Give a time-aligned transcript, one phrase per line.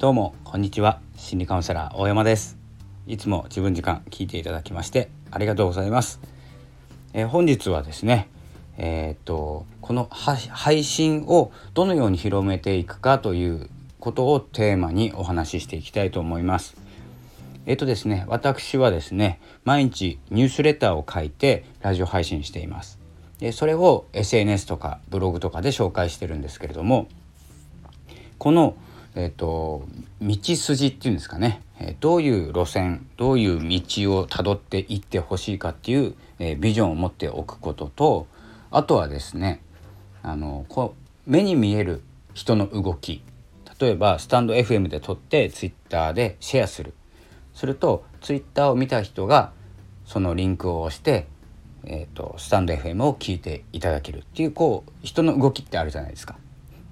[0.00, 0.98] どうもこんにちは。
[1.14, 2.56] 心理カウンセラー大山です。
[3.06, 6.20] いつも自分時間聞いていただきましてありがとうございます、
[7.12, 8.30] えー、本日はですね
[8.78, 13.68] えー、っとこの配信をどのように広めていくかという
[13.98, 16.78] ことをテーマにお話ししていきたいと思います。
[17.66, 22.98] えっとですね私はですね毎日ニュースレターを書いてラジオ配信しています。
[23.38, 27.06] でそれを SNS とかブログとかで紹介してるんですけれども
[28.40, 28.74] この、
[29.14, 29.86] えーと、
[30.20, 38.26] 道筋っていうんですかね、えどういう路線どういう道をたどっていってほしいかっていう、えー、ビジョンを持っておくことと
[38.70, 39.62] あとはですね
[40.22, 40.94] あのこ
[41.26, 42.02] う目に見える
[42.34, 43.22] 人の動き。
[43.80, 46.92] 例えばスタンド FM で撮って Twitter でシェアする。
[47.54, 49.52] すると Twitter を見た人が
[50.04, 51.26] そのリンクを押して
[51.84, 56.36] えーと、スタンド FM を聞いていただけるっていうこう人の動きってあるじゃないですか。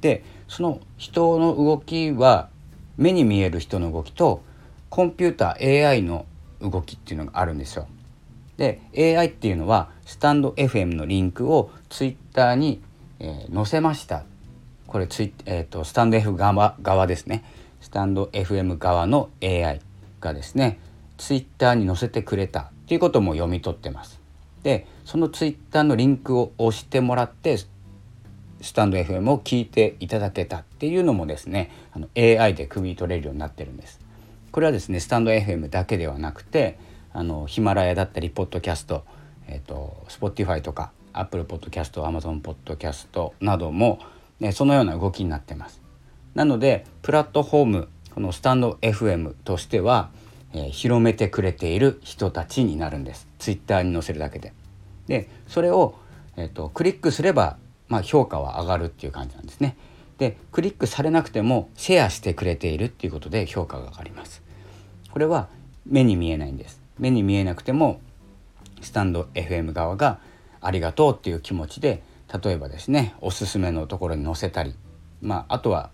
[0.01, 2.49] でその人の動きは
[2.97, 4.43] 目に見える人の動きと
[4.89, 6.27] コンピューター AI の
[6.61, 7.87] 動きっていうのがあるんですよ。
[8.57, 12.83] で AI っていうのはスタンド FM のリンクを Twitter に、
[13.21, 14.25] えー、載せました
[14.89, 17.45] これツイ、えーと、スタンド F 側側ですね
[17.81, 19.81] スタンド FM 側の AI
[20.21, 20.81] がですね
[21.19, 24.21] Twitter に載せてくれたっていうことも読み取ってます。
[24.63, 27.59] でそのツイッターのリンクを押してもらって
[28.61, 34.01] スタンド FM を聞いていただけたっていうのもですねあの AI で首取れるようになってるんです。
[34.51, 36.79] これはですねスタンド FM だけではなくて
[37.13, 39.05] あのヒマラヤだったりポッドキャスト、
[39.47, 44.01] えーと、Spotify とか Apple Podcast Amazon Podcast なども、
[44.41, 45.83] ね、そのような動きになってます。
[46.35, 50.11] なのでプラットフォームこのスタンド FM としては
[50.53, 54.53] えー、広めてくれている人たちになるんですツイッターに載せるだけで。
[55.07, 55.95] でそれを、
[56.37, 57.57] えーと、クリックすれば、
[57.89, 59.77] まあ、評価は上がるっていう感じなんですね。
[60.19, 64.43] でクリックされなくてもシェアしてくれているっていうことで評価が上がります。
[65.13, 65.49] これは
[65.87, 66.81] 目に見えないんです。
[66.99, 68.01] 目に見えなくても
[68.81, 70.19] スタンド FM 側が
[70.61, 72.03] ありがとうっていう気持ちで
[72.43, 74.75] 例えばですねおすすめのところに載せたり、
[75.23, 75.91] まあ、あとは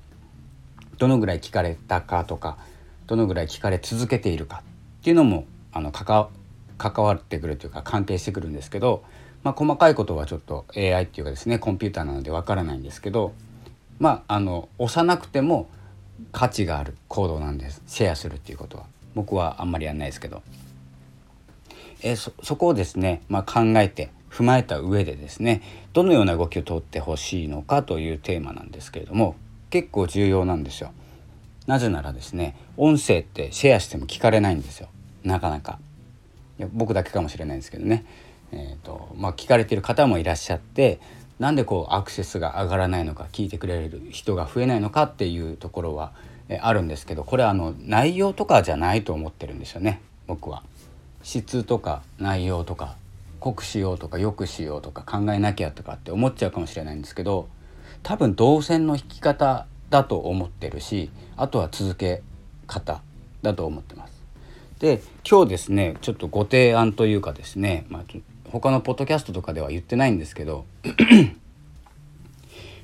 [0.99, 2.59] どのぐらい聞かれたかとか
[3.07, 4.63] どのぐらい聞かれ続けているか
[5.01, 6.31] っていうのもあの関
[7.05, 9.05] わってくるというか関係してくるんですけど、
[9.45, 13.33] まあ、細かいことはちょっと AI っていうかですねコンピューターなのでわからないんですけど
[13.99, 15.69] まああの押さなくても
[16.33, 17.83] 価値がある行動なんです。
[17.87, 18.87] シェアするっていうことは。
[19.15, 20.43] 僕はあんまりやんないですけど、
[22.03, 25.63] えそそこをですね、まあ、考えて踏まえた上でですね
[25.93, 29.37] どのような動きをとってほしいのかというテーマなんですけれども
[29.71, 30.93] 結構重要なんですよ。
[31.67, 34.89] なぜならですね音声ってシェアしても聞かれないんですよ。
[35.23, 35.79] なかなか。
[36.59, 38.05] いや僕だけかもしれないんですけどね、
[38.55, 41.01] えーとまあ、聞かれてる方もいらっしゃって
[41.39, 46.13] なんでこうアクセスが上がらないのか聞いてくれる人が増えないのかっていうところは
[46.49, 50.63] えあるんですけどこれはあの内容とかじゃないと思ってるんですよね僕は。
[51.23, 52.97] 質とか内容とか
[53.41, 57.49] 濃くしようとかよくしようとか考えなきゃとかって思っちゃうかもしれないんですけど
[58.03, 62.23] 多分動線の引き方だと思ってるしあとは続け
[62.67, 63.01] 方
[63.43, 64.15] だと思ってます。
[64.81, 68.03] で今日ですねちょっとご提案というかですね、まあ、
[68.51, 70.65] 他のポッドキャストとかでは言ってないんですけど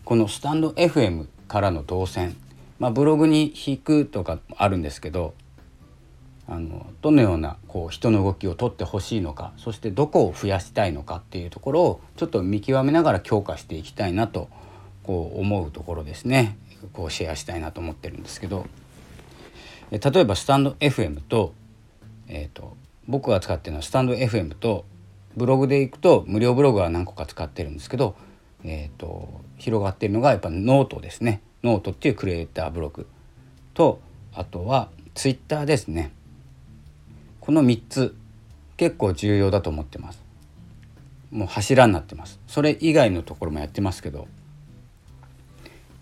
[0.05, 2.37] このスタンド FM からの動線、
[2.79, 5.35] まあ、ブログに引くとかあるんですけど
[6.49, 14.49] あのどのようなこう人の動きをとってほしいのかそしてどこを増やしたいのかっていうところをちょっと見極めながら強化していきたいなと
[15.05, 16.57] こう思うところですね。
[16.93, 18.67] こうシェアしたいなと思ってるんですけど
[19.91, 21.53] 例えばスタンド FM と,、
[22.29, 22.77] えーと、
[23.07, 24.85] 僕が使ってるのはスタンド FM と
[25.37, 28.17] ブログでいくと無料ブログは何個か使ってるんですけど、
[28.65, 31.41] えーと、広がってるのがやっぱノートですね。
[31.63, 33.07] ノートっていうクリエイターブログ。
[33.75, 34.01] と
[34.35, 36.13] あとはツイッターですね。
[37.41, 38.15] この3つ
[38.77, 40.23] 結構重要だと思ってます。
[41.31, 42.41] もう柱になってます。
[42.47, 44.27] それ以外のところもやってますけど。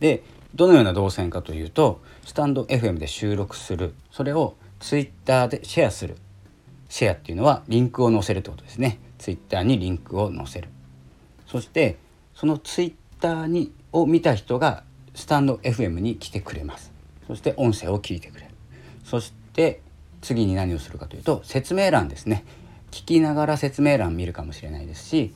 [0.00, 0.22] で
[0.54, 3.94] どのような動線かというとスタンド FM で収録する。
[4.10, 6.16] それを Twitter でシェアする。
[6.88, 8.98] シェアっていうのはリンクを載せるってことですね。
[9.18, 10.68] Twitter にリンクを載せる。
[11.46, 11.96] そして
[12.34, 16.92] その Twitter にを見た人がスタンド FM に来てくれます。
[17.26, 18.50] そして音声を聞いてくれる。
[19.04, 19.80] そして
[20.20, 22.44] 次に何をするかというと説明欄ですね。
[22.90, 25.34] 聞きながら説明欄見るかもしれないですし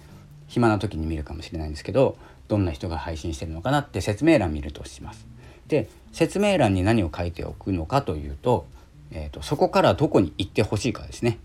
[0.48, 2.16] 暇な時に見るかもしれないんですけど
[2.48, 5.26] どんな人が配信してるのかなって説明欄見るとします。
[5.66, 8.66] で説明欄に何を書いておくのかというと,、
[9.12, 11.38] えーと、そこからどこに行ってほしいかですね。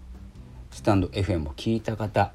[0.72, 2.32] スタンド FM を聞いた方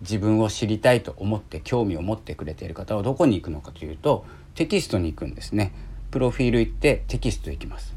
[0.00, 4.24] 自分を知りたいと思って興味を持ってくれている方はどこに行くのかというと
[4.54, 5.72] テキストに行くんですね。
[6.10, 7.94] プロフィール行ってテキスト行きます。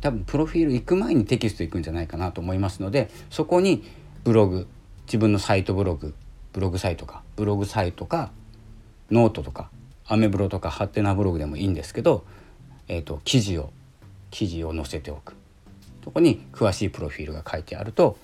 [0.00, 3.84] 多分プロフィール行く前にテキスト行くんじゃないかなと思いますのでそこに
[4.24, 4.66] ブログ
[5.06, 6.14] 自分のサイトブログ
[6.52, 8.32] ブログサイトかブログサイトか
[9.12, 9.70] ノートとか
[10.06, 12.24] アメブロとかハテナブログでもいいんですけど、
[12.88, 13.70] えーと、記事を
[14.30, 15.34] 記事を載せておく
[16.04, 18.16] そこに詳しいプロフィールが書いてあると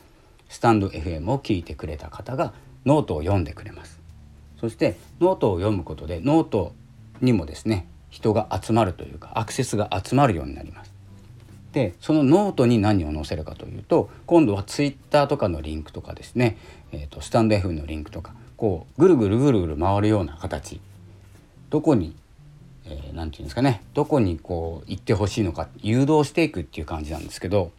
[0.49, 2.53] スタンド FM を聞いてくれた方が
[2.85, 3.99] ノートを読んでくれます。
[4.61, 6.73] そしてノートを読むことでノート
[7.21, 10.93] にもですね人が集まるというかアクセスが集まるようになります。
[11.73, 16.57] でそのノートに何を載せるかというと今度はツイッターとかのリンクとかですね、
[16.93, 20.81] えーと、スタンド F のリンクとかこうぐるぐるぐるぐる回るような形。
[21.71, 22.17] どこに
[23.19, 27.73] 何、て言うんですかねどこにこう行ってほしいのか誘導していくっていう感じなんですけど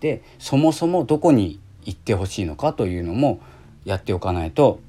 [0.00, 3.40] でそもそもどこに行ってほしいのかというのも
[3.84, 4.80] やっておかないと,、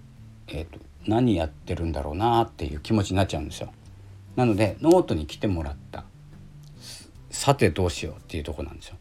[0.48, 3.72] えーと何やってるんだろうなっていう気持ちになっちゃうんですよ。
[4.36, 6.06] なのでノートに来てもらった
[7.30, 8.96] さてどうしようっていうとこなんですよ。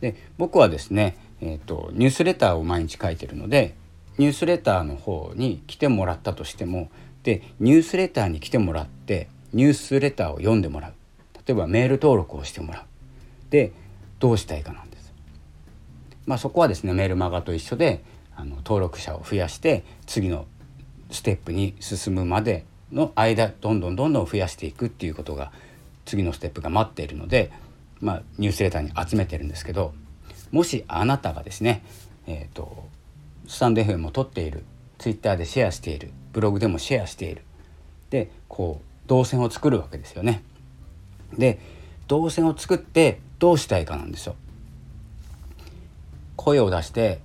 [0.00, 3.74] で僕はですね、えーと、ニュースレターを毎日書いてるので
[4.18, 6.90] ニュースレターの方に来てもらったとしても
[7.22, 10.92] でニュースレターに来てもらってニュースレターを読んでもらう。
[11.46, 12.82] 例えばメール登録をしてもらう。
[13.50, 13.72] で
[14.18, 15.14] どうしたいかなんです。
[16.26, 18.04] まあ、そこはですねメールマガと一緒で
[18.34, 20.46] あの登録者を増やして次の
[21.10, 25.52] ステップに進むまでの間どんどんどんどん増やしていくっていうことが
[26.04, 27.50] 次のステップが待っているので、
[28.00, 29.94] まあ、ニュースレターに集めてるんですけど
[30.52, 31.82] もしあなたがですね、
[32.26, 32.86] えーと、
[33.48, 34.64] スタンド FM を撮っている
[34.98, 37.42] ツイッターでシェアしているブログでもシェアしている。
[38.10, 40.42] でこう動線を作るわけですよね。
[41.36, 41.58] で
[42.08, 44.36] 動線を作ってどうしたいかなんですよ。
[46.36, 47.20] 声を出して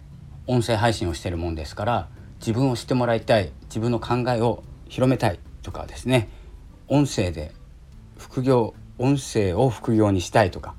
[0.48, 2.07] 音声配信をしてるもんですから
[2.39, 6.28] 自分を知ってもらいたい自分の考えを広めたいとかですね
[6.88, 7.51] 音声で
[8.18, 10.74] 副業音声を副業にしたいとか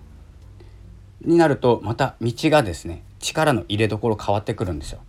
[1.24, 5.00] になるとまた道がですね力の入れどころ変わってくるんですよ。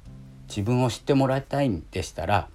[0.48, 2.48] 自分を知ってもらいたいんでしたら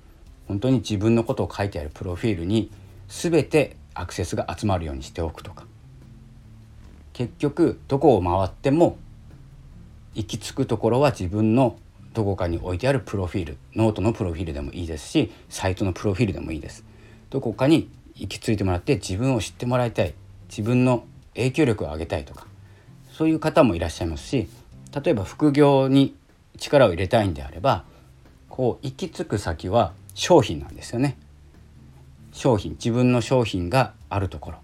[0.46, 2.70] 本当に自分のことを書いてあるプロフィールに
[3.08, 5.66] 全てアクセスが集まるようにしておくとか。
[7.12, 8.96] 結局どこを回っても
[10.14, 11.76] 行き着くところは自分の
[12.14, 13.58] どこかに置いてあるプロフィール。
[13.74, 16.84] ノートのプロフィールでもいいですしサイトのプロフィールでもいいです。
[17.30, 20.14] どこかに行き着いてもらって自分を知ってもらいたい。
[20.48, 22.46] 自分の影響力を上げたいとか。
[23.18, 24.48] そういう方もいらっしゃいますし
[25.04, 26.14] 例えば副業に
[26.56, 27.84] 力を入れたいんであれば
[28.48, 31.18] こう行き着く先は商品なんですよね。
[32.38, 34.58] 商品自分の商品があるところ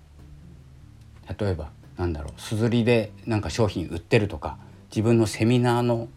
[1.37, 4.59] 例えばなんだろうすずりでなんか商品売ってるとか
[4.91, 6.09] 自分のセミナーの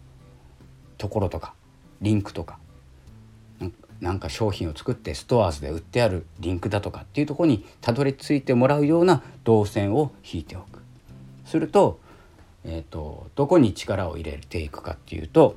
[0.98, 1.54] ところとか
[2.00, 2.60] リンクとか
[4.00, 10.78] なんか商品を作ってストアーズで売ってあるリンクだとかっていうとこにたどり着いてもらうような動線を引いておく。
[11.44, 11.98] すると,、
[12.64, 15.56] えーと、どこに力を入れていくかっていうと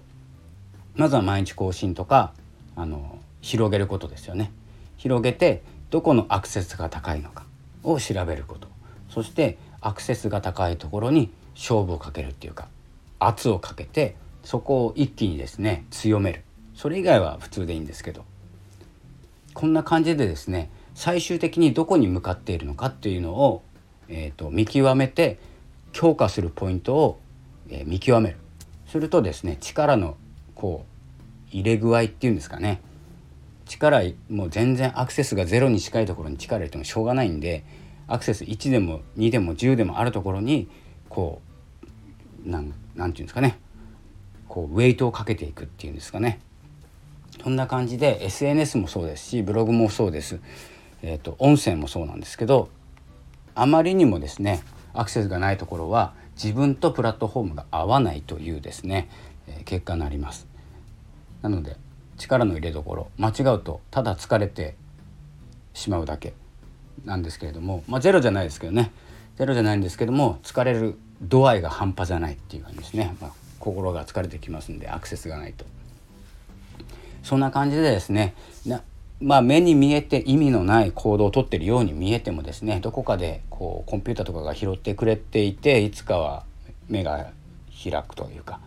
[0.95, 2.33] まずは毎日更新とか
[2.75, 4.51] あの広げることですよね。
[4.97, 5.61] 広げて
[5.91, 7.45] どこのアクセスが高いのか
[7.83, 8.67] を調べること。
[9.09, 12.69] そしてアクセスが高いところに勝負をかけるっていうか
[13.19, 16.43] 圧をかけてそこを一気にですね強める。
[16.73, 18.25] それ以外は普通でいいんですけど。
[19.53, 23.63] こんな感じでですね最終的にどこに向かっているのかっていうのを、
[24.07, 25.39] えーと、見極めて
[25.91, 27.19] 強化するポイントを、
[27.69, 28.37] えー、見極める。
[28.87, 30.15] するとですね力の
[30.55, 32.81] こう入れ具合っていうんですかね。
[33.71, 37.63] 力もう全然アクセスがゼロに近いところに力入れてもしょうがないんで
[38.07, 40.69] アクセス1でも2でも10でもあるところに
[41.07, 41.41] こ
[42.45, 43.57] うなんて言うんですかね。
[44.49, 46.39] こうウェイトをかけていくっていうんですかね。
[47.41, 50.41] そんな感じで SNS もそうですしブログもそうです、
[51.01, 52.69] えーと、音声もそうなんですけど
[53.55, 54.61] あまりにもですね
[54.93, 59.09] アクセスがないところは自分とプラットフォームが合わないというですね、
[59.47, 60.47] えー、結果になります。
[61.41, 61.77] なので
[62.21, 64.75] 力の入れどころ間違うとただ疲れて
[65.73, 66.33] しまうだけ
[67.05, 68.91] なんですけれどもまあゼロじゃないですけどね
[69.37, 75.65] ゼロじゃないんですけども疲れる度合いが半端じゃないっていう感じですね、まあ、心が疲れてきますんでアクセスがないと。
[77.23, 78.33] そんな感じでですね
[79.21, 86.43] まあ、目に見えて意味のない行動をとってるように見えてもですねどこかでこうコンピューターとかが拾ってくれていていつかは
[86.89, 87.31] 目が
[87.83, 88.59] 開くというか、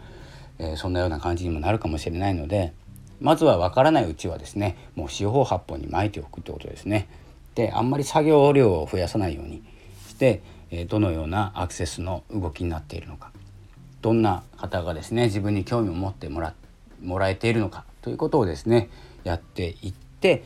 [0.60, 2.72] えー、そんなような感じにもなるかもしれないので
[3.20, 7.08] まずは分からないうちはですねもう四方八方に巻いておくってことですね。
[7.54, 9.62] であんまり作業量を増やさないように。
[10.14, 13.32] して、えー、どのようなアクセスの動きになっているのか。
[14.00, 16.54] どんな方がですね自分に興味を持ってもら
[17.02, 17.84] もらえているのか。
[18.00, 18.88] ということをですね
[19.24, 20.44] やっていって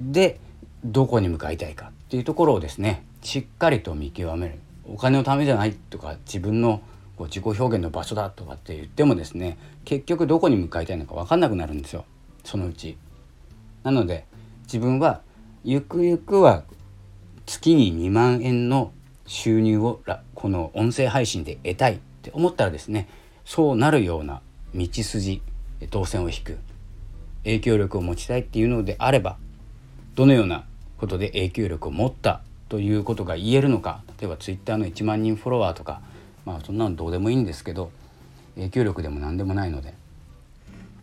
[0.00, 0.38] で
[0.84, 4.58] どこに向かいたいかっていうところをですねしっかりと見極める。
[4.86, 6.82] お金のためじゃないとか自分の
[7.16, 12.04] こう自己表現の場所だとかって言ってもですね結局どこに向かいたいのか分かんなくなるんですよ
[12.44, 12.96] そのうち。
[13.82, 14.24] なので
[14.64, 15.20] 自分は
[15.62, 16.64] ゆくゆくは
[17.46, 18.92] 月に2万円の
[19.26, 20.00] 収入を
[20.34, 23.08] この音声配信で得たいって思ったらですね
[23.44, 24.40] そうなるような
[24.74, 25.42] 道筋
[25.90, 26.58] 動線を引く
[27.44, 29.36] 影響力を持ちたいっていうのであれば
[30.14, 30.64] どのような
[30.98, 36.00] ことで影響力を持ったということが言えるのか例えば Twitter の1万人フォロワーとか
[36.44, 37.90] まあそんなのどうでもいいんですけど
[38.54, 39.94] 影響力でも何でもないので。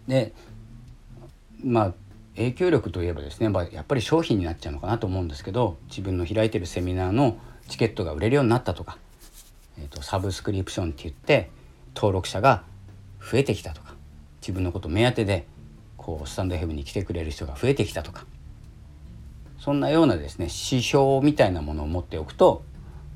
[0.07, 0.33] で
[1.63, 1.93] まあ
[2.35, 8.97] 影響力といえばですねやっぱり商品になっちゃうのかなと思うんですけど自分の開いてるセミナーのチケットが売れるようになったとか、
[9.77, 11.49] えーと、サブスクリプションって言って
[11.95, 12.63] 登録者が
[13.19, 13.95] 増えてきたとか
[14.41, 15.45] 自分のこと目当てで
[15.97, 18.25] こうスタンド FM に来てくれる人が増えてきたとか
[19.59, 22.63] そんなようなですね指標みたいなものを持っておくと,、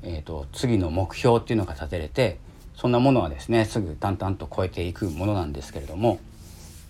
[0.02, 2.38] えーと、次の目標っていうのが立てれて
[2.74, 6.20] そんなものはですねすぐ淡々と超えていくものなんですけれども、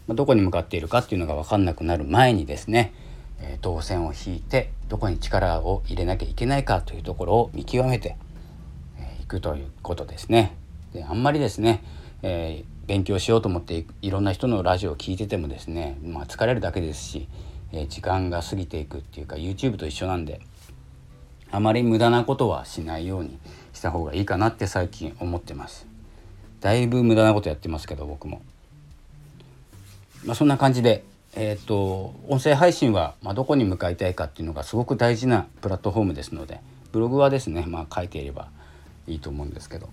[0.06, 2.92] まあ、どこに向かっているかっていうのが分かんなくなる前にですね、
[3.40, 8.12] えー、動線を引いてどこに力を入れなきゃいけないかというところを見極めてい、
[8.98, 10.56] えー、くということですね。
[10.92, 11.82] であんまりですね、
[12.22, 17.28] えー、勉強しようと思っていろんな人のラジオを聞いててもですね、まあ、疲れるだけですし
[17.72, 20.40] え時間が過ぎていくっていうか YouTube と一緒なんで
[21.50, 23.38] あまり無駄なことはしないように
[23.73, 25.87] した方がいいかなって最近思ってます。
[26.61, 28.43] だいぶ無駄なことやってますけど僕も。
[30.25, 36.61] まあ、そんな感じでえっ、ー、と音声配信はまあどこに向かいたいかっていうのがすごく大事なプラットフォームですので
[36.93, 38.49] ブログはですねまあ書いていれば
[39.07, 39.88] いいと思うんですけど。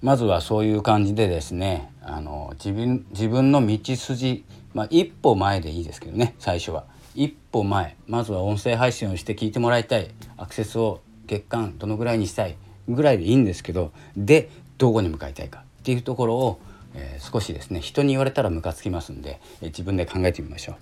[0.00, 6.84] まずはそういう感じでですねあの自分自分の道筋まあ、一歩前でいいですけどね最初は。
[7.14, 12.56] 一歩前まずは音声配信をして聞いてもらいたいアクセスを月間どのぐらいにしたい
[12.88, 16.60] ぐらいでいいんですけどでどこに向かいたいかっていうところを、
[16.94, 20.76] えー、少しですね人に言われたらムカつきますんで、えー、自分で考えてみましょう。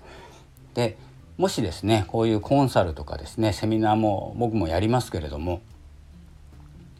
[0.75, 0.97] で
[1.37, 5.61] もしですねこういうコンサルとかですねセミナーも僕もやりますけれども、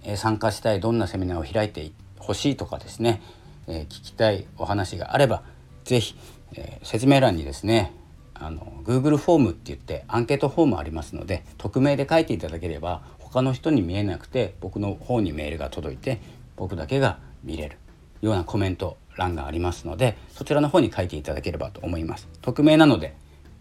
[0.03, 3.22] えー、参加したいどんなセミナーを開いてほしいとかですね、
[3.67, 5.43] え聞きたいお話があれば
[5.86, 6.15] 是非
[6.55, 7.93] え、説明欄にですね
[8.41, 16.20] あの Google フォームって言ってアンケートフォームありますので匿名で書いていただければ他の人に見えなくて僕の方にメールが届いて
[16.56, 17.77] 僕だけが見れる
[18.22, 22.27] ようなコメント欄がありますのでそちらの方に書いていただければと思います。
[22.41, 23.15] 匿名なので、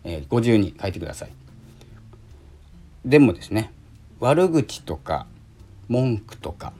[0.05, 1.31] えー、ご自由に書いてください。
[3.05, 3.73] でもですね
[4.19, 5.27] 悪口とか
[5.89, 6.73] 文句とか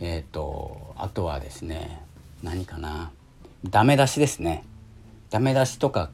[0.00, 2.02] えっ、ー、とあとはですね
[2.42, 3.10] 何かな
[3.68, 4.64] ダメ出しですね。
[5.30, 6.10] ダメ出しとか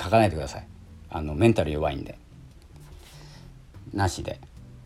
[0.00, 0.66] 書かないでください。
[1.10, 2.18] あのメンタル弱いんで。
[3.92, 4.40] なしで。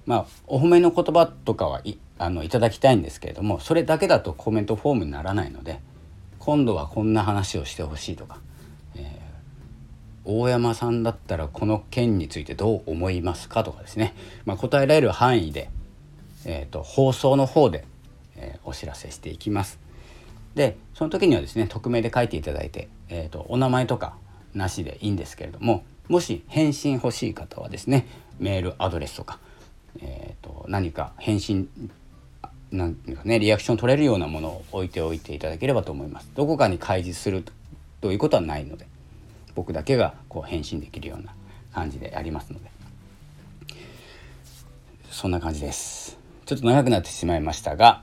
[0.07, 5.81] まあお褒めの言葉とかはいあのいただきたいんですけれどもそれだけだとコメントフォームにならないので
[6.39, 8.39] 今度はこんな話をしてほしいとか、
[8.97, 14.15] えー、大山さんだったらこの件についてどう思いますかとかですね、
[14.45, 15.71] まあ、答えられる範囲で、
[16.45, 17.85] えーと、放送の方で、
[18.37, 19.79] えー、お知らせしていきます。
[20.55, 24.17] でその時にはですね匿名で書いていただいて、えーと、お名前とか
[24.55, 28.07] なしでいいんですけれどももし返信欲しい方はですね
[28.39, 29.39] メールアドレスとか、
[30.01, 31.69] えーと、何か返信
[32.71, 36.31] なんかねリアクション取れるようなものを置いておいていただければと思います。
[36.35, 37.45] どこかに開示する
[38.01, 38.87] ということはないので
[39.55, 41.35] 僕だけがこう返信できるような
[41.73, 42.71] 感じでやりますので。
[45.11, 46.19] そんな感じです。
[46.47, 48.03] ちょっと長くなってしまいましたが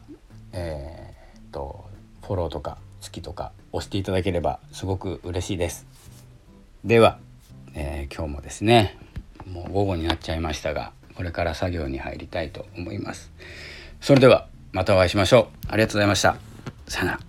[0.54, 1.90] えー、っと
[2.22, 5.86] フォローとか好きとか押していただければすごく嬉しいです。
[6.84, 7.20] では、
[7.74, 8.98] えー、今日もですね
[9.46, 13.32] もう午後になっちゃいましたがこれから作業に入りたいと思います。
[14.00, 15.68] それではまたお会いしましょう。
[15.68, 16.38] ありがとうございました。
[16.88, 17.29] さよなら。